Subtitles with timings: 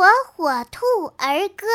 [0.00, 1.66] 火火兔儿歌。